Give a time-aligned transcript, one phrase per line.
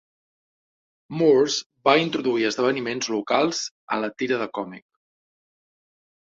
[1.19, 1.57] Moores
[1.87, 3.61] va introduir esdeveniments locals
[3.97, 4.87] a la tira de còmic.